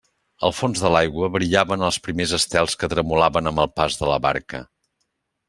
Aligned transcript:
Al 0.47 0.53
fons 0.59 0.79
de 0.85 0.89
l'aigua 0.93 1.29
brillaven 1.35 1.83
els 1.89 1.99
primers 2.07 2.33
estels 2.39 2.75
que 2.85 2.91
tremolaven 2.95 3.53
amb 3.53 3.63
el 3.67 3.71
pas 3.77 4.01
de 4.01 4.11
la 4.15 4.19
barca. 4.27 4.65